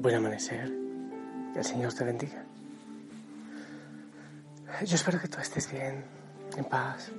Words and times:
buen 0.00 0.14
amanecer, 0.14 0.72
que 1.52 1.58
el 1.58 1.64
Señor 1.64 1.92
te 1.92 2.04
bendiga. 2.04 2.42
Yo 4.84 4.94
espero 4.94 5.20
que 5.20 5.28
tú 5.28 5.38
estés 5.38 5.70
bien, 5.70 6.04
en 6.56 6.64
paz, 6.64 7.12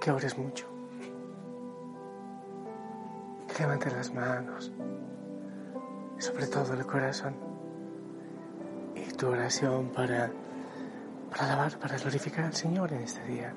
que 0.00 0.10
ores 0.10 0.36
mucho, 0.36 0.66
que 3.46 3.62
levantes 3.62 3.92
las 3.92 4.12
manos 4.12 4.72
sobre 6.18 6.48
todo 6.48 6.74
el 6.74 6.84
corazón 6.84 7.36
y 8.96 9.12
tu 9.12 9.28
oración 9.28 9.90
para, 9.90 10.32
para 11.30 11.44
alabar, 11.44 11.78
para 11.78 11.96
glorificar 11.96 12.46
al 12.46 12.54
Señor 12.54 12.92
en 12.92 13.02
este 13.02 13.24
día. 13.24 13.54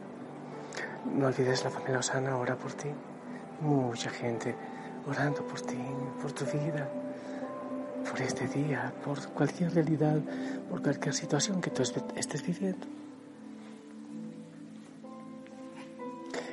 No 1.06 1.26
olvides 1.26 1.64
la 1.64 1.72
familia 1.72 1.98
Osana 1.98 2.38
ora 2.38 2.56
por 2.56 2.74
ti. 2.74 2.90
Mucha 3.62 4.12
gente 4.12 4.56
orando 5.08 5.44
por 5.44 5.60
ti, 5.62 5.80
por 6.22 6.32
tu 6.32 6.46
vida, 6.46 6.88
por 8.12 8.22
este 8.22 8.46
día, 8.50 8.94
por 9.06 9.26
cualquier 9.30 9.74
realidad, 9.74 10.20
por 10.70 10.82
cualquier 10.82 11.14
situación 11.14 11.62
que 11.62 11.70
tú 11.70 11.82
estés 11.82 12.46
viviendo. 12.46 12.86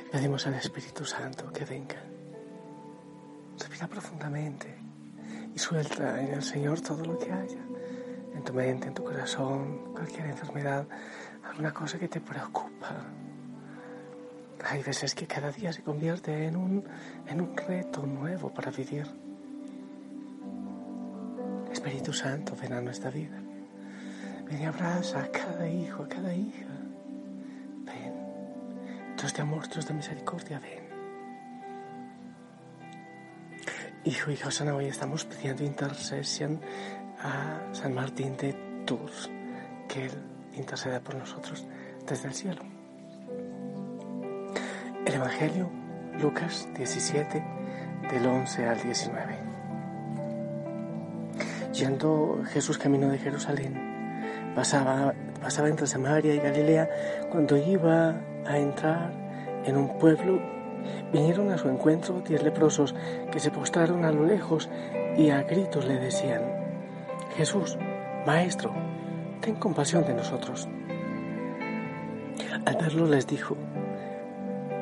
Pedimos 0.09 0.47
al 0.47 0.53
Espíritu 0.53 1.03
Santo 1.03 1.51
que 1.51 1.65
venga. 1.65 2.01
Respira 3.59 3.87
profundamente 3.89 4.73
y 5.53 5.59
suelta 5.59 6.21
en 6.21 6.35
el 6.35 6.43
Señor 6.43 6.79
todo 6.79 7.03
lo 7.03 7.19
que 7.19 7.29
haya, 7.29 7.61
en 8.33 8.41
tu 8.41 8.53
mente, 8.53 8.87
en 8.87 8.93
tu 8.93 9.03
corazón, 9.03 9.91
cualquier 9.93 10.27
enfermedad, 10.27 10.87
alguna 11.43 11.73
cosa 11.73 11.99
que 11.99 12.07
te 12.07 12.21
preocupa, 12.21 12.95
hay 14.63 14.81
veces 14.81 15.13
que 15.13 15.27
cada 15.27 15.51
día 15.51 15.73
se 15.73 15.83
convierte 15.83 16.45
en 16.45 16.55
un, 16.55 16.85
en 17.27 17.41
un 17.41 17.57
reto 17.57 18.05
nuevo 18.05 18.49
para 18.53 18.71
vivir. 18.71 19.28
Espíritu 21.89 22.13
Santo, 22.13 22.55
ven 22.61 22.73
a 22.73 22.81
nuestra 22.81 23.09
vida. 23.09 23.41
Ven 24.45 24.61
y 24.61 24.65
abraza 24.65 25.21
a 25.23 25.31
cada 25.31 25.67
hijo, 25.67 26.03
a 26.03 26.07
cada 26.07 26.31
hija. 26.35 26.67
Ven. 27.83 28.13
Dios 29.17 29.33
de 29.33 29.41
amor, 29.41 29.67
Dios 29.67 29.87
de 29.87 29.95
misericordia, 29.95 30.59
ven. 30.59 30.87
Hijo, 34.05 34.29
hija 34.29 34.49
Osana, 34.49 34.75
hoy 34.75 34.85
estamos 34.85 35.25
pidiendo 35.25 35.63
intercesión 35.63 36.61
a 37.23 37.73
San 37.73 37.95
Martín 37.95 38.37
de 38.37 38.53
Tours, 38.85 39.31
que 39.87 40.05
Él 40.05 40.11
interceda 40.53 40.99
por 40.99 41.15
nosotros 41.15 41.65
desde 42.07 42.27
el 42.27 42.33
cielo. 42.35 42.61
El 45.07 45.13
Evangelio, 45.15 45.71
Lucas 46.21 46.67
17, 46.75 47.43
del 48.11 48.27
11 48.27 48.67
al 48.67 48.79
19. 48.79 49.48
Yendo 51.79 52.41
Jesús 52.51 52.77
camino 52.77 53.07
de 53.07 53.17
Jerusalén, 53.17 54.53
pasaba, 54.53 55.13
pasaba 55.41 55.69
entre 55.69 55.87
Samaria 55.87 56.35
y 56.35 56.39
Galilea, 56.39 56.89
cuando 57.31 57.55
iba 57.55 58.15
a 58.45 58.57
entrar 58.57 59.13
en 59.63 59.77
un 59.77 59.97
pueblo, 59.97 60.41
vinieron 61.13 61.49
a 61.51 61.57
su 61.57 61.69
encuentro 61.69 62.21
diez 62.27 62.43
leprosos 62.43 62.93
que 63.31 63.39
se 63.39 63.49
postraron 63.49 64.03
a 64.03 64.11
lo 64.11 64.25
lejos 64.25 64.69
y 65.17 65.29
a 65.29 65.43
gritos 65.43 65.85
le 65.85 65.95
decían, 65.99 66.41
Jesús, 67.37 67.77
Maestro, 68.27 68.73
ten 69.39 69.55
compasión 69.55 70.05
de 70.05 70.15
nosotros. 70.15 70.67
Al 72.65 72.75
verlo 72.75 73.07
les 73.07 73.25
dijo, 73.25 73.55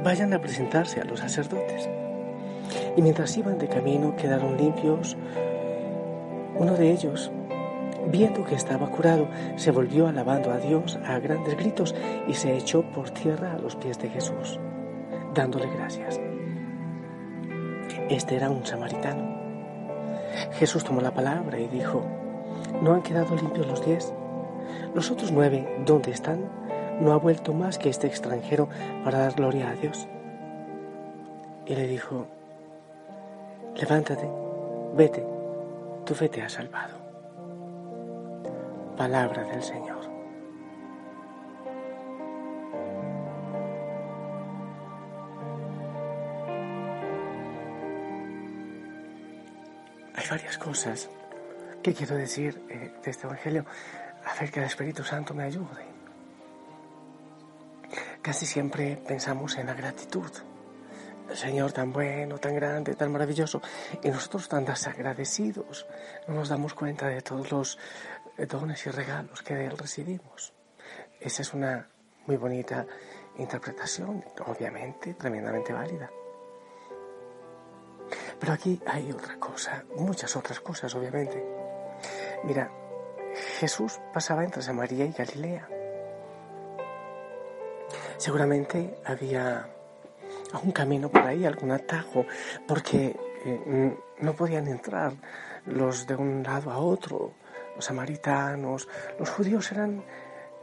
vayan 0.04 0.34
a 0.34 0.42
presentarse 0.42 1.00
a 1.00 1.04
los 1.04 1.20
sacerdotes. 1.20 1.88
Y 2.96 3.04
mientras 3.04 3.38
iban 3.38 3.60
de 3.60 3.68
camino 3.68 4.16
quedaron 4.16 4.58
limpios. 4.58 5.16
Uno 6.60 6.74
de 6.74 6.92
ellos, 6.92 7.32
viendo 8.12 8.44
que 8.44 8.56
estaba 8.56 8.90
curado, 8.90 9.28
se 9.56 9.72
volvió 9.72 10.08
alabando 10.08 10.52
a 10.52 10.58
Dios 10.58 10.98
a 11.06 11.20
grandes 11.20 11.56
gritos 11.58 11.96
y 12.28 12.34
se 12.34 12.56
echó 12.56 12.84
por 12.92 13.10
tierra 13.12 13.54
a 13.54 13.60
los 13.60 13.76
pies 13.76 14.00
de 14.00 14.10
Jesús, 14.10 14.60
dándole 15.34 15.68
gracias. 15.70 16.20
Este 18.10 18.36
era 18.36 18.50
un 18.50 18.66
samaritano. 18.66 19.38
Jesús 20.54 20.84
tomó 20.84 21.02
la 21.02 21.14
palabra 21.14 21.60
y 21.60 21.68
dijo, 21.68 22.04
¿no 22.82 22.94
han 22.94 23.02
quedado 23.02 23.36
limpios 23.36 23.68
los 23.68 23.86
diez? 23.86 24.14
¿Los 24.94 25.12
otros 25.12 25.32
nueve 25.32 25.68
dónde 25.86 26.12
están? 26.12 26.68
no 27.00 27.14
ha 27.14 27.18
vuelto 27.18 27.54
más 27.54 27.78
que 27.78 27.90
este 27.90 28.08
extranjero 28.08 28.70
para 29.04 29.20
dar 29.20 29.34
gloria 29.34 29.70
a 29.70 29.76
Dios. 29.76 30.08
Y 31.66 31.76
le 31.76 31.88
dijo, 31.88 32.26
levántate, 33.76 34.28
vete, 34.96 35.26
tu 36.08 36.16
fe 36.16 36.30
te 36.30 36.42
ha 36.42 36.48
salvado. 36.48 36.98
Palabra 38.96 39.44
del 39.44 39.62
Señor. 39.62 40.00
Hay 50.16 50.26
varias 50.30 50.58
cosas 50.58 51.10
que 51.84 51.94
quiero 51.94 52.16
decir 52.16 52.64
eh, 52.70 52.94
de 53.04 53.12
este 53.12 53.28
Evangelio. 53.28 53.66
A 54.26 54.40
ver 54.40 54.50
que 54.50 54.62
el 54.62 54.66
Espíritu 54.66 55.04
Santo 55.04 55.34
me 55.34 55.44
ayude. 55.44 55.86
Casi 58.22 58.46
siempre 58.46 58.96
pensamos 59.06 59.58
en 59.58 59.68
la 59.68 59.74
gratitud. 59.74 60.32
Señor 61.34 61.72
tan 61.72 61.92
bueno, 61.92 62.38
tan 62.38 62.56
grande, 62.56 62.96
tan 62.96 63.12
maravilloso, 63.12 63.62
y 64.02 64.10
nosotros 64.10 64.48
tan 64.48 64.66
desagradecidos. 64.66 65.86
No 66.28 66.36
nos 66.36 66.50
damos 66.50 66.74
cuenta 66.74 67.08
de 67.08 67.22
todos 67.22 67.52
los 67.52 67.78
dones 68.48 68.86
y 68.86 68.90
regalos 68.90 69.42
que 69.42 69.56
de 69.56 69.66
Él 69.66 69.78
recibimos. 69.78 70.54
Esa 71.20 71.42
es 71.42 71.54
una 71.54 71.88
muy 72.26 72.38
bonita 72.38 72.86
interpretación, 73.38 74.24
obviamente 74.46 75.14
tremendamente 75.14 75.74
válida. 75.74 76.10
Pero 78.40 78.54
aquí 78.54 78.82
hay 78.86 79.12
otra 79.12 79.38
cosa, 79.38 79.84
muchas 79.96 80.36
otras 80.36 80.60
cosas, 80.60 80.94
obviamente. 80.96 81.44
Mira, 82.44 82.72
Jesús 83.60 84.00
pasaba 84.14 84.44
entre 84.44 84.62
Samaria 84.62 85.06
y 85.06 85.12
Galilea. 85.12 85.68
Seguramente 88.18 89.00
había 89.06 89.70
algún 90.54 90.72
camino 90.72 91.10
por 91.10 91.22
ahí, 91.22 91.46
algún 91.46 91.72
atajo, 91.72 92.26
porque 92.68 93.16
eh, 93.46 93.98
no 94.20 94.34
podían 94.34 94.68
entrar 94.68 95.14
los 95.66 96.08
de 96.08 96.16
un 96.16 96.44
lado 96.44 96.72
a 96.72 96.78
otro, 96.78 97.34
los 97.76 97.86
samaritanos, 97.86 98.88
los 99.20 99.30
judíos 99.30 99.72
eran, 99.72 100.04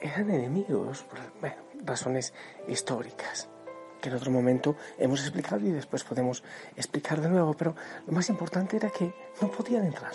eran 0.01 0.31
enemigos, 0.31 1.03
por 1.03 1.19
razones 1.85 2.33
históricas, 2.67 3.49
que 4.01 4.09
en 4.09 4.17
otro 4.17 4.31
momento 4.31 4.77
hemos 4.99 5.21
explicado 5.21 5.67
y 5.67 5.71
después 5.71 6.05
podemos 6.05 6.43
explicar 6.77 7.21
de 7.21 7.29
nuevo, 7.29 7.55
pero 7.55 7.75
lo 8.07 8.13
más 8.13 8.29
importante 8.31 8.77
era 8.77 8.91
que 8.91 9.15
no 9.41 9.51
podían 9.51 9.85
entrar. 9.85 10.13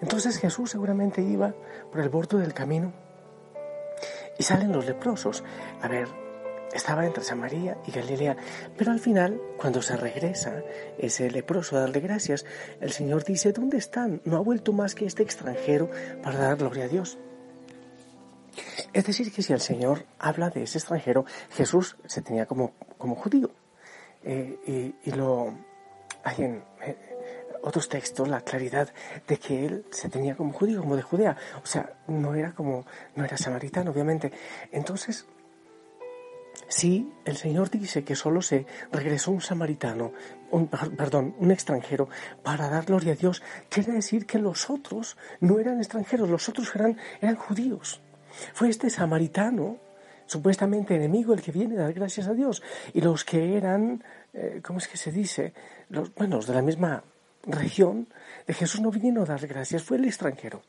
Entonces 0.00 0.38
Jesús 0.38 0.70
seguramente 0.70 1.22
iba 1.22 1.54
por 1.90 2.00
el 2.00 2.08
borde 2.08 2.38
del 2.38 2.52
camino 2.52 2.92
y 4.38 4.42
salen 4.42 4.72
los 4.72 4.84
leprosos. 4.84 5.42
A 5.80 5.88
ver, 5.88 6.23
estaba 6.74 7.06
entre 7.06 7.24
Samaria 7.24 7.78
y 7.86 7.92
Galilea, 7.92 8.36
pero 8.76 8.92
al 8.92 9.00
final, 9.00 9.40
cuando 9.56 9.80
se 9.80 9.96
regresa 9.96 10.62
ese 10.98 11.30
leproso 11.30 11.76
a 11.76 11.80
darle 11.80 12.00
gracias, 12.00 12.44
el 12.80 12.92
Señor 12.92 13.24
dice, 13.24 13.52
¿dónde 13.52 13.78
están? 13.78 14.20
No 14.24 14.36
ha 14.36 14.40
vuelto 14.40 14.72
más 14.72 14.94
que 14.94 15.06
este 15.06 15.22
extranjero 15.22 15.90
para 16.22 16.38
dar 16.38 16.56
gloria 16.56 16.84
a 16.84 16.88
Dios. 16.88 17.18
Es 18.92 19.04
decir, 19.04 19.32
que 19.32 19.42
si 19.42 19.52
el 19.52 19.60
Señor 19.60 20.04
habla 20.18 20.50
de 20.50 20.64
ese 20.64 20.78
extranjero, 20.78 21.24
Jesús 21.50 21.96
se 22.06 22.22
tenía 22.22 22.46
como, 22.46 22.72
como 22.98 23.14
judío. 23.16 23.50
Eh, 24.22 24.94
y, 25.04 25.10
lo 25.10 25.52
hay 26.22 26.36
en, 26.38 26.64
eh, 26.82 26.96
otros 27.62 27.88
textos 27.88 28.28
la 28.28 28.40
claridad 28.42 28.88
de 29.26 29.38
que 29.38 29.66
él 29.66 29.86
se 29.90 30.08
tenía 30.08 30.36
como 30.36 30.52
judío, 30.52 30.80
como 30.80 30.96
de 30.96 31.02
Judea. 31.02 31.36
O 31.62 31.66
sea, 31.66 31.94
no 32.06 32.34
era 32.34 32.52
como, 32.52 32.84
no 33.16 33.24
era 33.24 33.36
samaritano, 33.36 33.90
obviamente. 33.90 34.32
Entonces, 34.70 35.26
si 36.68 37.12
el 37.24 37.36
Señor 37.36 37.70
dice 37.70 38.04
que 38.04 38.16
solo 38.16 38.42
se 38.42 38.66
regresó 38.92 39.30
un 39.30 39.40
samaritano, 39.40 40.12
un, 40.50 40.68
perdón, 40.68 41.34
un 41.38 41.50
extranjero, 41.50 42.08
para 42.42 42.68
dar 42.68 42.84
gloria 42.84 43.12
a 43.12 43.16
Dios, 43.16 43.42
quiere 43.68 43.92
decir 43.92 44.26
que 44.26 44.38
los 44.38 44.70
otros 44.70 45.16
no 45.40 45.58
eran 45.58 45.78
extranjeros, 45.78 46.28
los 46.28 46.48
otros 46.48 46.74
eran, 46.74 46.96
eran 47.20 47.36
judíos. 47.36 48.00
Fue 48.52 48.68
este 48.68 48.90
samaritano, 48.90 49.78
supuestamente 50.26 50.94
enemigo, 50.94 51.34
el 51.34 51.42
que 51.42 51.52
viene 51.52 51.76
a 51.76 51.82
dar 51.82 51.92
gracias 51.92 52.26
a 52.26 52.34
Dios. 52.34 52.62
Y 52.92 53.00
los 53.00 53.24
que 53.24 53.56
eran, 53.56 54.02
eh, 54.32 54.60
¿cómo 54.64 54.78
es 54.78 54.88
que 54.88 54.96
se 54.96 55.12
dice? 55.12 55.52
Los, 55.88 56.14
bueno, 56.14 56.40
de 56.40 56.54
la 56.54 56.62
misma 56.62 57.04
región 57.46 58.08
de 58.46 58.54
Jesús 58.54 58.80
no 58.80 58.90
vino 58.90 59.22
a 59.22 59.26
dar 59.26 59.46
gracias, 59.46 59.82
fue 59.82 59.98
el 59.98 60.06
extranjero. 60.06 60.62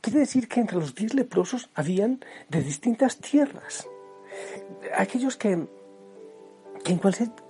Quiere 0.00 0.20
decir 0.20 0.48
que 0.48 0.60
entre 0.60 0.76
los 0.76 0.94
diez 0.94 1.14
leprosos 1.14 1.70
habían 1.74 2.20
de 2.48 2.62
distintas 2.62 3.18
tierras. 3.18 3.86
Aquellos 4.96 5.36
que, 5.36 5.66
que 6.84 6.92
en 6.92 6.98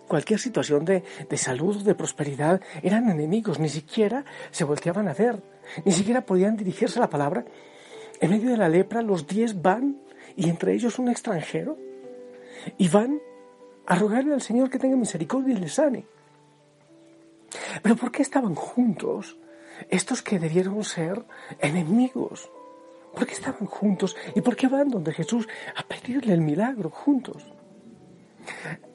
cualquier, 0.08 0.40
situación 0.40 0.84
de, 0.84 1.04
de 1.28 1.36
salud, 1.36 1.82
de 1.82 1.94
prosperidad, 1.94 2.60
eran 2.82 3.08
enemigos, 3.08 3.58
ni 3.58 3.68
siquiera 3.68 4.24
se 4.50 4.64
volteaban 4.64 5.08
a 5.08 5.14
ver, 5.14 5.42
ni 5.84 5.92
siquiera 5.92 6.26
podían 6.26 6.56
dirigirse 6.56 6.98
a 6.98 7.02
la 7.02 7.10
palabra. 7.10 7.44
En 8.20 8.30
medio 8.30 8.50
de 8.50 8.56
la 8.56 8.68
lepra, 8.68 9.02
los 9.02 9.26
diez 9.26 9.60
van, 9.60 10.00
y 10.36 10.48
entre 10.48 10.74
ellos 10.74 10.98
un 10.98 11.08
extranjero, 11.08 11.78
y 12.76 12.88
van 12.88 13.20
a 13.86 13.94
rogarle 13.96 14.34
al 14.34 14.42
Señor 14.42 14.70
que 14.70 14.78
tenga 14.78 14.96
misericordia 14.96 15.54
y 15.54 15.58
les 15.58 15.74
sane. 15.74 16.06
Pero 17.82 17.96
¿por 17.96 18.12
qué 18.12 18.22
estaban 18.22 18.54
juntos 18.54 19.36
estos 19.88 20.22
que 20.22 20.38
debieron 20.38 20.84
ser 20.84 21.24
enemigos? 21.58 22.50
¿Por 23.14 23.26
qué 23.26 23.34
estaban 23.34 23.66
juntos? 23.66 24.16
¿Y 24.34 24.40
por 24.40 24.56
qué 24.56 24.68
van 24.68 24.88
donde 24.88 25.12
Jesús 25.12 25.48
a 25.76 25.82
pedirle 25.82 26.32
el 26.32 26.40
milagro 26.40 26.90
juntos? 26.90 27.52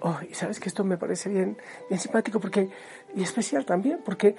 Oh, 0.02 0.18
y 0.30 0.34
sabes 0.34 0.60
que 0.60 0.70
esto 0.70 0.84
me 0.84 0.98
parece 0.98 1.30
bien, 1.30 1.58
bien 1.90 2.00
simpático 2.00 2.40
porque, 2.40 2.70
y 3.16 3.24
especial 3.24 3.66
también, 3.66 4.00
porque 4.04 4.36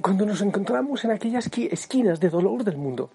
cuando 0.00 0.26
nos 0.26 0.40
encontramos 0.42 1.04
en 1.04 1.10
aquellas 1.10 1.48
esquinas 1.70 2.20
de 2.20 2.30
dolor 2.30 2.64
del 2.64 2.76
mundo, 2.76 3.10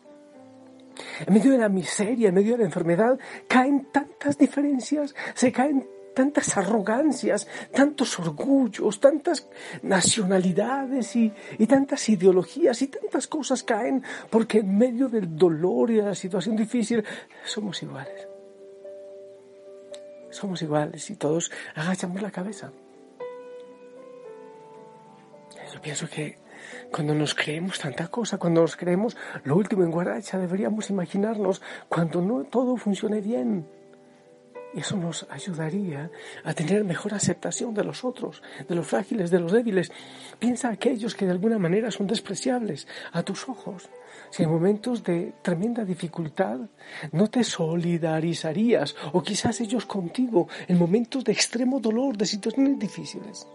en 1.25 1.33
medio 1.33 1.51
de 1.51 1.57
la 1.57 1.69
miseria, 1.69 2.30
en 2.30 2.36
medio 2.36 2.53
de 2.53 2.60
la 2.60 2.65
enfermedad, 2.65 3.19
caen 3.48 3.88
tantas 3.92 4.38
diferencias, 4.38 5.15
se 5.33 5.51
caen 5.51 5.88
tantas 6.17 6.57
arrogancias, 6.57 7.47
tantos 7.71 8.17
orgullos, 8.17 8.99
tantas 8.99 9.47
nacionalidades 9.83 11.15
y, 11.15 11.31
tantas 11.67 12.09
ideologías 12.09 12.81
y 12.81 12.87
tantas 12.87 13.27
cosas 13.27 13.61
caen 13.61 14.03
porque 14.31 14.59
en 14.59 14.75
medio 14.75 15.09
del 15.09 15.37
dolor 15.37 15.91
y 15.91 15.97
de 15.97 16.01
la 16.01 16.15
situación 16.15 16.55
difícil 16.55 17.05
somos 17.45 17.83
iguales. 17.83 18.27
Somos 20.31 20.59
iguales 20.63 21.07
y 21.11 21.15
todos 21.17 21.51
agachamos 21.75 22.19
la 22.19 22.31
cabeza. 22.31 22.71
Yo 25.71 25.81
pienso 25.83 26.09
que 26.09 26.39
cuando 26.91 27.13
nos 27.13 27.35
creemos 27.35 27.77
tanta 27.77 28.07
cosa, 28.07 28.39
cuando 28.39 28.61
nos 28.61 28.75
creemos 28.75 29.15
lo 29.43 29.55
último 29.55 29.83
en 29.83 29.91
guaracha, 29.91 30.39
deberíamos 30.39 30.89
imaginarnos 30.89 31.61
cuando 31.87 32.21
no 32.21 32.43
todo 32.45 32.75
funcione 32.75 33.21
bien 33.21 33.67
y 33.85 33.87
eso 34.79 34.95
nos 34.97 35.25
ayudaría 35.29 36.12
a 36.44 36.53
tener 36.53 36.83
mejor 36.83 37.13
aceptación 37.13 37.74
de 37.74 37.83
los 37.83 38.03
otros, 38.03 38.41
de 38.68 38.75
los 38.75 38.88
frágiles, 38.88 39.31
de 39.31 39.39
los 39.39 39.51
débiles. 39.51 39.91
Piensa 40.39 40.69
aquellos 40.69 41.15
que 41.15 41.25
de 41.25 41.31
alguna 41.31 41.57
manera 41.57 41.91
son 41.91 42.07
despreciables 42.07 42.88
a 43.12 43.24
tus 43.24 43.50
ojos. 43.50 43.89
Si 44.29 44.44
en 44.44 44.50
momentos 44.50 45.03
de 45.03 45.33
tremenda 45.41 45.85
dificultad 45.85 46.59
no 47.12 47.29
te 47.29 47.44
solidarizarías 47.44 48.95
o 49.13 49.24
quizás 49.24 49.62
ellos 49.62 49.85
contigo 49.85 50.47
en 50.68 50.77
momentos 50.77 51.24
de 51.24 51.31
extremo 51.31 51.79
dolor, 51.79 52.18
de 52.18 52.25
situaciones 52.25 52.77
difíciles. 52.77 53.47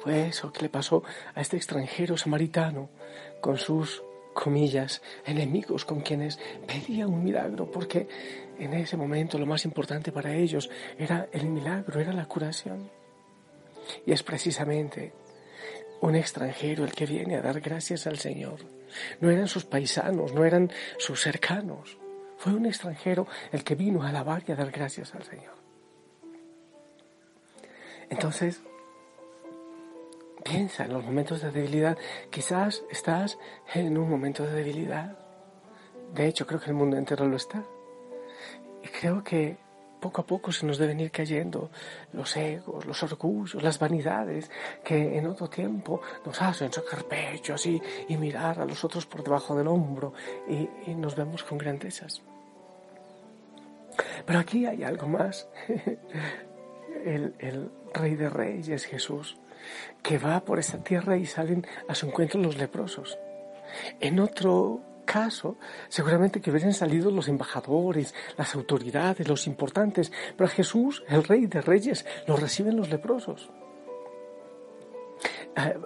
Fue 0.00 0.28
eso 0.28 0.52
que 0.52 0.62
le 0.62 0.68
pasó 0.68 1.02
a 1.34 1.40
este 1.40 1.56
extranjero 1.56 2.16
samaritano 2.16 2.90
con 3.40 3.56
sus 3.56 4.02
comillas, 4.34 5.00
enemigos 5.24 5.84
con 5.84 6.00
quienes 6.00 6.38
pedía 6.66 7.06
un 7.06 7.24
milagro, 7.24 7.70
porque 7.70 8.08
en 8.58 8.74
ese 8.74 8.96
momento 8.96 9.38
lo 9.38 9.46
más 9.46 9.64
importante 9.64 10.12
para 10.12 10.34
ellos 10.34 10.70
era 10.98 11.28
el 11.32 11.46
milagro, 11.46 12.00
era 12.00 12.12
la 12.12 12.26
curación. 12.26 12.90
Y 14.06 14.12
es 14.12 14.22
precisamente 14.22 15.12
un 16.00 16.16
extranjero 16.16 16.84
el 16.84 16.92
que 16.92 17.06
viene 17.06 17.36
a 17.36 17.42
dar 17.42 17.60
gracias 17.60 18.06
al 18.06 18.18
Señor. 18.18 18.60
No 19.20 19.30
eran 19.30 19.48
sus 19.48 19.64
paisanos, 19.64 20.32
no 20.32 20.44
eran 20.44 20.70
sus 20.98 21.20
cercanos. 21.20 21.98
Fue 22.36 22.52
un 22.52 22.66
extranjero 22.66 23.26
el 23.52 23.64
que 23.64 23.74
vino 23.74 24.02
a 24.02 24.08
alabar 24.08 24.42
y 24.46 24.52
a 24.52 24.56
dar 24.56 24.70
gracias 24.70 25.14
al 25.14 25.24
Señor. 25.24 25.54
Entonces, 28.10 28.60
piensa 30.44 30.84
en 30.84 30.92
los 30.92 31.04
momentos 31.04 31.42
de 31.42 31.50
debilidad. 31.50 31.96
Quizás 32.30 32.84
estás 32.90 33.38
en 33.72 33.96
un 33.96 34.10
momento 34.10 34.44
de 34.44 34.52
debilidad. 34.52 35.18
De 36.12 36.26
hecho, 36.26 36.46
creo 36.46 36.60
que 36.60 36.70
el 36.70 36.76
mundo 36.76 36.96
entero 36.96 37.26
lo 37.26 37.36
está. 37.36 37.64
Y 38.84 38.88
creo 38.88 39.24
que 39.24 39.56
poco 39.98 40.20
a 40.20 40.26
poco 40.26 40.52
se 40.52 40.66
nos 40.66 40.76
deben 40.76 41.00
ir 41.00 41.10
cayendo 41.10 41.70
los 42.12 42.36
egos, 42.36 42.84
los 42.84 43.02
orgullos, 43.02 43.62
las 43.62 43.78
vanidades 43.78 44.50
que 44.84 45.16
en 45.16 45.26
otro 45.26 45.48
tiempo 45.48 46.02
nos 46.26 46.42
hacen 46.42 46.70
sacar 46.70 47.04
pecho 47.04 47.54
así 47.54 47.80
y 48.08 48.18
mirar 48.18 48.60
a 48.60 48.66
los 48.66 48.84
otros 48.84 49.06
por 49.06 49.24
debajo 49.24 49.56
del 49.56 49.68
hombro 49.68 50.12
y, 50.46 50.68
nos 50.94 51.16
vemos 51.16 51.42
con 51.42 51.56
grandezas. 51.56 52.20
Pero 54.26 54.38
aquí 54.38 54.66
hay 54.66 54.82
algo 54.84 55.08
más. 55.08 55.48
el, 57.04 57.34
el 57.38 57.70
Rey 57.94 58.16
de 58.16 58.28
Reyes, 58.28 58.84
Jesús, 58.84 59.38
que 60.02 60.18
va 60.18 60.44
por 60.44 60.58
esa 60.58 60.84
tierra 60.84 61.16
y 61.16 61.24
salen 61.24 61.66
a 61.88 61.94
su 61.94 62.06
encuentro 62.08 62.38
los 62.42 62.58
leprosos. 62.58 63.18
En 64.00 64.20
otro 64.20 64.82
caso, 65.04 65.56
seguramente 65.88 66.40
que 66.40 66.50
hubiesen 66.50 66.74
salido 66.74 67.10
los 67.10 67.28
embajadores, 67.28 68.14
las 68.36 68.54
autoridades, 68.54 69.28
los 69.28 69.46
importantes, 69.46 70.12
pero 70.36 70.46
a 70.46 70.52
Jesús, 70.52 71.04
el 71.08 71.24
Rey 71.24 71.46
de 71.46 71.60
Reyes, 71.60 72.04
lo 72.26 72.36
reciben 72.36 72.76
los 72.76 72.90
leprosos. 72.90 73.50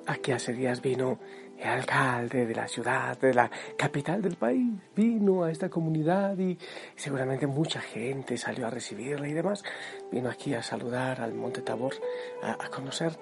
Aquí 0.06 0.32
hace 0.32 0.54
días 0.54 0.80
vino 0.80 1.18
el 1.58 1.68
alcalde 1.68 2.46
de 2.46 2.54
la 2.54 2.66
ciudad, 2.66 3.18
de 3.18 3.34
la 3.34 3.50
capital 3.76 4.22
del 4.22 4.36
país, 4.36 4.72
vino 4.94 5.42
a 5.44 5.50
esta 5.50 5.68
comunidad 5.68 6.38
y 6.38 6.56
seguramente 6.96 7.46
mucha 7.46 7.80
gente 7.80 8.38
salió 8.38 8.66
a 8.66 8.70
recibirle 8.70 9.28
y 9.28 9.34
demás. 9.34 9.62
Vino 10.10 10.30
aquí 10.30 10.54
a 10.54 10.62
saludar 10.62 11.20
al 11.20 11.34
Monte 11.34 11.60
Tabor, 11.60 11.94
a 12.42 12.68
conocer 12.70 13.18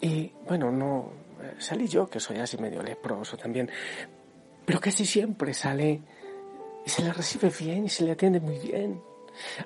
y 0.00 0.32
bueno, 0.46 0.70
no 0.70 1.10
eh, 1.42 1.54
salí 1.58 1.86
yo, 1.86 2.08
que 2.08 2.20
soy 2.20 2.38
así 2.38 2.58
medio 2.58 2.82
leproso 2.82 3.36
también, 3.36 3.70
pero 4.66 4.80
casi 4.80 5.06
siempre 5.06 5.54
sale 5.54 6.02
y 6.84 6.90
se 6.90 7.02
le 7.02 7.12
recibe 7.12 7.50
bien 7.58 7.86
y 7.86 7.88
se 7.88 8.04
le 8.04 8.12
atiende 8.12 8.40
muy 8.40 8.58
bien. 8.58 9.00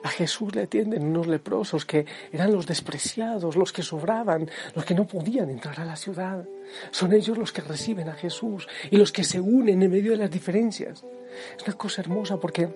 A 0.02 0.08
Jesús 0.08 0.54
le 0.54 0.62
atienden 0.62 1.04
unos 1.04 1.26
leprosos 1.26 1.84
que 1.84 2.04
eran 2.32 2.52
los 2.52 2.66
despreciados, 2.66 3.56
los 3.56 3.72
que 3.72 3.82
sobraban, 3.82 4.50
los 4.74 4.84
que 4.84 4.94
no 4.94 5.06
podían 5.06 5.48
entrar 5.48 5.80
a 5.80 5.84
la 5.84 5.96
ciudad. 5.96 6.44
Son 6.90 7.12
ellos 7.12 7.38
los 7.38 7.52
que 7.52 7.62
reciben 7.62 8.08
a 8.08 8.14
Jesús 8.14 8.68
y 8.90 8.96
los 8.96 9.12
que 9.12 9.24
se 9.24 9.40
unen 9.40 9.82
en 9.82 9.90
medio 9.90 10.12
de 10.12 10.18
las 10.18 10.30
diferencias. 10.30 11.04
Es 11.56 11.66
una 11.66 11.76
cosa 11.76 12.02
hermosa 12.02 12.38
porque 12.38 12.68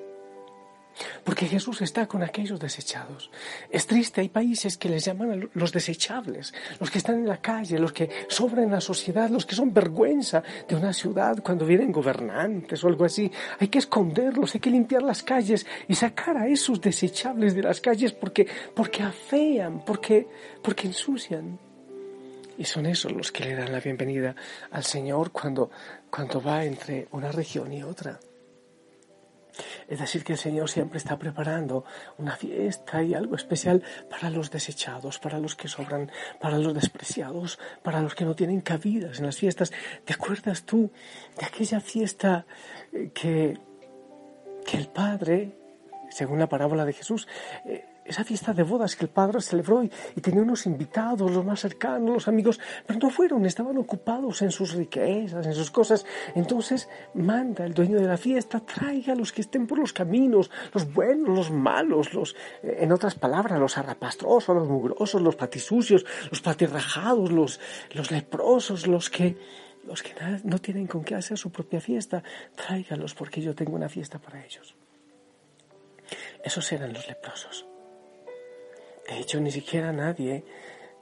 porque 1.24 1.46
Jesús 1.46 1.82
está 1.82 2.06
con 2.06 2.22
aquellos 2.22 2.60
desechados. 2.60 3.30
Es 3.70 3.86
triste, 3.86 4.20
hay 4.20 4.28
países 4.28 4.76
que 4.76 4.88
les 4.88 5.04
llaman 5.04 5.50
los 5.54 5.72
desechables, 5.72 6.54
los 6.80 6.90
que 6.90 6.98
están 6.98 7.16
en 7.16 7.28
la 7.28 7.40
calle, 7.40 7.78
los 7.78 7.92
que 7.92 8.10
sobran 8.28 8.64
en 8.64 8.70
la 8.72 8.80
sociedad, 8.80 9.30
los 9.30 9.46
que 9.46 9.54
son 9.54 9.72
vergüenza 9.72 10.42
de 10.68 10.76
una 10.76 10.92
ciudad 10.92 11.42
cuando 11.42 11.66
vienen 11.66 11.92
gobernantes 11.92 12.82
o 12.84 12.88
algo 12.88 13.04
así. 13.04 13.30
Hay 13.58 13.68
que 13.68 13.78
esconderlos, 13.78 14.54
hay 14.54 14.60
que 14.60 14.70
limpiar 14.70 15.02
las 15.02 15.22
calles 15.22 15.66
y 15.88 15.94
sacar 15.94 16.36
a 16.36 16.46
esos 16.46 16.80
desechables 16.80 17.54
de 17.54 17.62
las 17.62 17.80
calles 17.80 18.12
porque, 18.12 18.46
porque 18.74 19.02
afean, 19.02 19.84
porque, 19.84 20.26
porque 20.62 20.86
ensucian. 20.86 21.58
Y 22.56 22.64
son 22.64 22.86
esos 22.86 23.10
los 23.10 23.32
que 23.32 23.44
le 23.44 23.56
dan 23.56 23.72
la 23.72 23.80
bienvenida 23.80 24.36
al 24.70 24.84
Señor 24.84 25.32
cuando, 25.32 25.70
cuando 26.08 26.40
va 26.40 26.64
entre 26.64 27.08
una 27.10 27.32
región 27.32 27.72
y 27.72 27.82
otra. 27.82 28.20
Es 29.88 29.98
decir, 29.98 30.24
que 30.24 30.32
el 30.32 30.38
Señor 30.38 30.70
siempre 30.70 30.98
está 30.98 31.18
preparando 31.18 31.84
una 32.18 32.36
fiesta 32.36 33.02
y 33.02 33.14
algo 33.14 33.36
especial 33.36 33.82
para 34.10 34.30
los 34.30 34.50
desechados, 34.50 35.18
para 35.18 35.38
los 35.38 35.54
que 35.54 35.68
sobran, 35.68 36.10
para 36.40 36.58
los 36.58 36.74
despreciados, 36.74 37.58
para 37.82 38.00
los 38.00 38.14
que 38.14 38.24
no 38.24 38.34
tienen 38.34 38.60
cabidas 38.60 39.18
en 39.18 39.26
las 39.26 39.36
fiestas. 39.36 39.72
¿Te 40.04 40.14
acuerdas 40.14 40.64
tú 40.64 40.90
de 41.38 41.46
aquella 41.46 41.80
fiesta 41.80 42.46
eh, 42.92 43.10
que, 43.14 43.58
que 44.66 44.76
el 44.76 44.88
Padre, 44.88 45.56
según 46.10 46.38
la 46.38 46.48
parábola 46.48 46.84
de 46.84 46.92
Jesús, 46.92 47.28
eh, 47.64 47.84
esa 48.04 48.22
fiesta 48.22 48.52
de 48.52 48.62
bodas 48.62 48.96
que 48.96 49.04
el 49.04 49.10
padre 49.10 49.40
celebró 49.40 49.82
y, 49.82 49.90
tenía 50.20 50.42
unos 50.42 50.66
invitados, 50.66 51.30
los 51.30 51.44
más 51.44 51.60
cercanos, 51.60 52.10
los 52.10 52.28
amigos, 52.28 52.60
pero 52.86 52.98
no 52.98 53.10
fueron, 53.10 53.46
estaban 53.46 53.76
ocupados 53.78 54.42
en 54.42 54.50
sus 54.50 54.74
riquezas, 54.74 55.46
en 55.46 55.54
sus 55.54 55.70
cosas. 55.70 56.04
Entonces 56.34 56.88
manda 57.14 57.64
el 57.64 57.72
dueño 57.72 57.98
de 57.98 58.06
la 58.06 58.16
fiesta, 58.16 58.60
traiga 58.60 59.14
a 59.14 59.16
los 59.16 59.32
que 59.32 59.40
estén 59.40 59.66
por 59.66 59.78
los 59.78 59.92
caminos, 59.92 60.50
los 60.72 60.92
buenos, 60.92 61.28
los 61.34 61.50
malos, 61.50 62.12
los, 62.12 62.36
en 62.62 62.92
otras 62.92 63.14
palabras, 63.14 63.58
los 63.58 63.78
arrapastrosos, 63.78 64.54
los 64.54 64.68
mugrosos, 64.68 65.22
los 65.22 65.36
patisucios, 65.36 66.04
los 66.30 66.40
patirrajados, 66.40 67.32
los, 67.32 67.60
los 67.92 68.10
leprosos, 68.10 68.86
los 68.86 69.08
que, 69.08 69.36
los 69.86 70.02
que 70.02 70.14
no 70.44 70.58
tienen 70.58 70.86
con 70.86 71.04
qué 71.04 71.14
hacer 71.14 71.38
su 71.38 71.50
propia 71.50 71.80
fiesta, 71.80 72.22
tráigalos 72.54 73.14
porque 73.14 73.40
yo 73.40 73.54
tengo 73.54 73.74
una 73.74 73.88
fiesta 73.88 74.18
para 74.18 74.44
ellos. 74.44 74.74
Esos 76.44 76.70
eran 76.72 76.92
los 76.92 77.08
leprosos. 77.08 77.66
De 79.08 79.18
hecho, 79.18 79.40
ni 79.40 79.50
siquiera 79.50 79.92
nadie, 79.92 80.44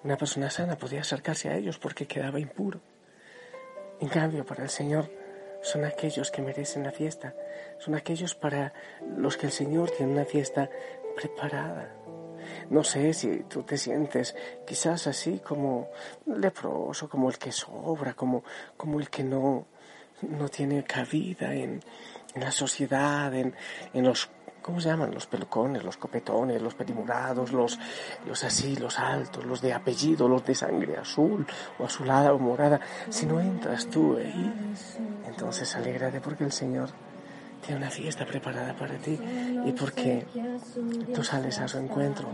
una 0.04 0.16
persona 0.16 0.50
sana, 0.50 0.76
podía 0.76 1.00
acercarse 1.00 1.48
a 1.48 1.56
ellos 1.56 1.78
porque 1.78 2.06
quedaba 2.06 2.40
impuro. 2.40 2.80
En 4.00 4.08
cambio, 4.08 4.44
para 4.44 4.64
el 4.64 4.70
Señor 4.70 5.08
son 5.62 5.84
aquellos 5.84 6.30
que 6.30 6.42
merecen 6.42 6.82
la 6.82 6.90
fiesta, 6.90 7.34
son 7.78 7.94
aquellos 7.94 8.34
para 8.34 8.72
los 9.16 9.36
que 9.36 9.46
el 9.46 9.52
Señor 9.52 9.90
tiene 9.90 10.12
una 10.12 10.24
fiesta 10.24 10.68
preparada. 11.14 11.94
No 12.70 12.82
sé 12.82 13.14
si 13.14 13.44
tú 13.44 13.62
te 13.62 13.76
sientes 13.78 14.34
quizás 14.66 15.06
así 15.06 15.38
como 15.38 15.90
leproso, 16.26 17.08
como 17.08 17.28
el 17.30 17.38
que 17.38 17.52
sobra, 17.52 18.14
como, 18.14 18.42
como 18.76 18.98
el 18.98 19.08
que 19.08 19.22
no, 19.22 19.66
no 20.22 20.48
tiene 20.48 20.82
cabida 20.82 21.54
en, 21.54 21.80
en 22.34 22.40
la 22.40 22.50
sociedad, 22.50 23.32
en, 23.34 23.54
en 23.94 24.04
los 24.04 24.28
¿cómo 24.62 24.80
se 24.80 24.88
llaman? 24.88 25.12
Los 25.12 25.26
pelucones, 25.26 25.84
los 25.84 25.96
copetones, 25.96 26.62
los 26.62 26.74
petimurados, 26.74 27.52
los, 27.52 27.78
los 28.26 28.44
así, 28.44 28.76
los 28.76 28.98
altos, 28.98 29.44
los 29.44 29.60
de 29.60 29.72
apellido, 29.72 30.28
los 30.28 30.44
de 30.44 30.54
sangre 30.54 30.96
azul 30.96 31.46
o 31.78 31.84
azulada 31.84 32.32
o 32.32 32.38
morada. 32.38 32.80
Si 33.10 33.26
no 33.26 33.40
entras 33.40 33.86
tú 33.88 34.16
ahí, 34.16 34.52
entonces 35.26 35.74
alégrate 35.76 36.20
porque 36.20 36.44
el 36.44 36.52
Señor 36.52 36.90
tiene 37.60 37.80
una 37.80 37.90
fiesta 37.90 38.24
preparada 38.24 38.74
para 38.74 38.94
ti 38.96 39.18
y 39.64 39.72
porque 39.72 40.26
tú 41.14 41.22
sales 41.22 41.58
a 41.58 41.68
su 41.68 41.78
encuentro 41.78 42.28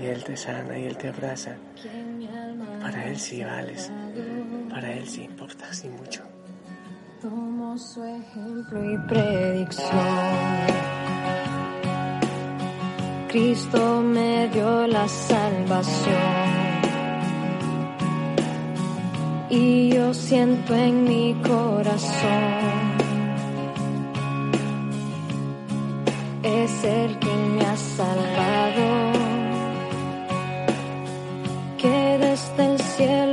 y 0.00 0.06
Él 0.06 0.24
te 0.24 0.36
sana 0.36 0.78
y 0.78 0.84
Él 0.84 0.96
te 0.96 1.08
abraza. 1.08 1.56
Para 2.80 3.06
Él 3.06 3.18
sí 3.18 3.42
vales, 3.42 3.90
para 4.70 4.92
Él 4.92 5.08
sí 5.08 5.24
importas 5.24 5.84
y 5.84 5.88
mucho 5.88 6.35
tomo 7.28 7.76
su 7.76 8.04
ejemplo 8.04 8.78
y 8.92 8.96
predicción. 9.08 9.90
Cristo 13.28 14.00
me 14.02 14.48
dio 14.48 14.86
la 14.86 15.08
salvación. 15.08 16.36
Y 19.50 19.90
yo 19.94 20.14
siento 20.14 20.74
en 20.74 21.04
mi 21.04 21.34
corazón. 21.42 22.52
Es 26.44 26.84
el 26.84 27.18
que 27.18 27.34
me 27.54 27.64
ha 27.66 27.76
salvado. 27.76 28.86
Que 31.78 32.18
desde 32.26 32.62
el 32.66 32.80
cielo 32.80 33.25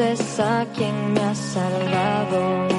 conoces 0.00 0.40
a 0.40 0.66
quien 0.74 1.12
me 1.12 1.20
ha 1.20 1.34
salvado. 1.34 2.69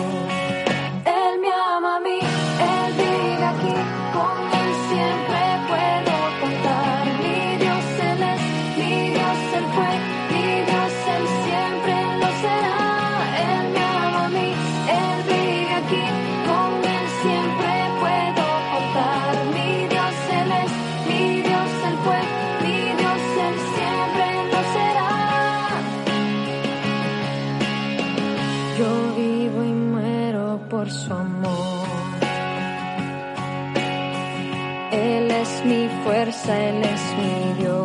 Fuerza, 36.32 36.70
Él 36.70 36.84
es 36.84 37.02
mi 37.18 37.62
Dios, 37.62 37.81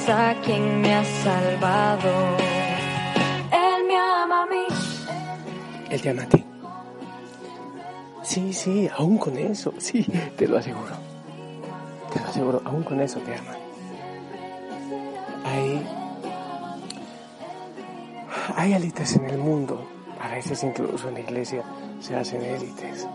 conoces 0.00 0.08
a 0.08 0.34
quien 0.42 0.80
me 0.80 0.94
ha 0.94 1.04
salvado. 1.04 2.36
Él 3.52 3.84
me 3.86 3.96
ama 3.96 4.42
a 4.42 4.46
mí. 4.46 4.66
Él 5.90 6.00
te 6.00 6.10
ama 6.10 6.22
a 6.22 6.26
ti. 6.26 6.44
Sí, 8.22 8.52
sí, 8.52 8.88
aún 8.96 9.18
con 9.18 9.36
eso, 9.36 9.74
sí, 9.78 10.06
te 10.36 10.46
lo 10.46 10.58
aseguro. 10.58 10.94
Te 12.12 12.20
lo 12.20 12.26
aseguro, 12.26 12.62
aún 12.64 12.82
con 12.84 13.00
eso 13.00 13.18
te 13.20 13.34
ama. 13.34 13.56
Hay, 15.44 15.86
hay 18.54 18.72
élites 18.74 19.16
en 19.16 19.30
el 19.30 19.38
mundo, 19.38 19.84
a 20.20 20.28
veces 20.28 20.62
incluso 20.62 21.08
en 21.08 21.14
la 21.14 21.20
iglesia, 21.20 21.64
se 21.98 22.14
hacen 22.14 22.42
élites. 22.42 23.08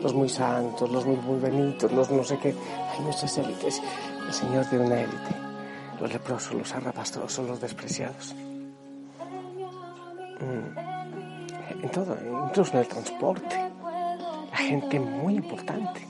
Los 0.00 0.14
muy 0.14 0.28
santos, 0.28 0.90
los 0.90 1.04
muy, 1.04 1.16
muy 1.16 1.76
los 1.94 2.10
no 2.10 2.24
sé 2.24 2.38
qué. 2.38 2.54
Hay 2.92 3.00
muchas 3.04 3.36
élites. 3.38 3.82
El 4.26 4.32
Señor 4.32 4.64
tiene 4.66 4.86
una 4.86 5.00
élite. 5.00 5.41
Los 6.02 6.12
leprosos, 6.12 6.54
los 6.54 6.74
arrapastrosos, 6.74 7.48
los 7.48 7.60
despreciados. 7.60 8.34
Mm. 10.40 10.76
En 11.80 11.90
todo, 11.92 12.18
incluso 12.48 12.72
en 12.72 12.78
el 12.80 12.88
transporte. 12.88 13.70
La 14.50 14.56
gente 14.56 14.98
muy 14.98 15.36
importante. 15.36 16.04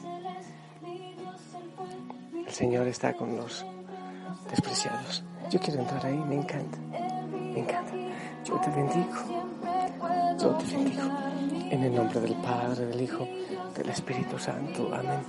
El 2.47 2.51
Señor 2.51 2.87
está 2.87 3.13
con 3.13 3.37
los 3.37 3.67
despreciados. 4.49 5.25
Yo 5.51 5.61
quiero 5.61 5.81
entrar 5.81 6.07
ahí, 6.07 6.17
me 6.17 6.37
encanta. 6.37 6.79
Me 6.79 7.61
encanta. 7.61 7.93
Yo 8.47 8.59
te 8.61 8.71
bendigo. 8.71 9.13
Yo 10.41 10.55
te 10.55 10.65
bendigo. 10.75 11.03
En 11.71 11.83
el 11.83 11.95
nombre 11.95 12.19
del 12.19 12.35
Padre, 12.37 12.87
del 12.87 13.03
Hijo, 13.03 13.29
del 13.77 13.91
Espíritu 13.91 14.39
Santo. 14.39 14.89
Amén. 14.95 15.21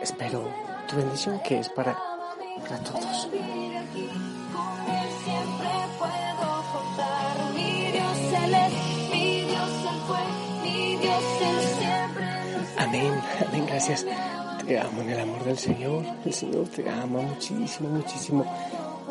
Espero 0.00 0.48
tu 0.88 0.96
bendición 0.96 1.40
que 1.46 1.60
es 1.60 1.68
para, 1.68 1.96
para 2.62 2.78
todos. 2.78 3.28
Amén, 12.78 13.12
amén, 13.48 13.66
gracias. 13.66 14.06
Te 14.66 14.78
amo 14.78 15.02
en 15.02 15.10
el 15.10 15.20
amor 15.20 15.44
del 15.44 15.58
Señor. 15.58 16.04
El 16.24 16.32
Señor 16.32 16.68
te 16.68 16.88
ama 16.88 17.20
muchísimo, 17.22 17.88
muchísimo. 17.88 18.44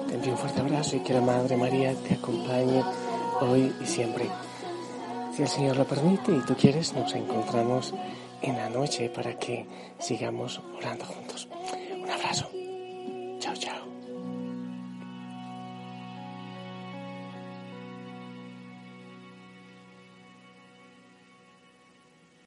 Te 0.07 0.15
envío 0.15 0.31
un 0.31 0.37
fuerte 0.37 0.61
abrazo 0.61 0.95
y 0.95 0.99
que 0.99 1.13
la 1.13 1.21
Madre 1.21 1.57
María 1.57 1.93
te 1.95 2.15
acompañe 2.15 2.83
hoy 3.41 3.73
y 3.81 3.85
siempre. 3.85 4.29
Si 5.35 5.41
el 5.41 5.47
Señor 5.47 5.77
lo 5.77 5.85
permite 5.85 6.31
y 6.31 6.39
tú 6.41 6.55
quieres, 6.55 6.93
nos 6.93 7.13
encontramos 7.15 7.93
en 8.41 8.57
la 8.57 8.69
noche 8.69 9.09
para 9.09 9.37
que 9.37 9.65
sigamos 9.99 10.61
orando 10.77 11.05
juntos. 11.05 11.47
Un 12.01 12.09
abrazo. 12.09 12.60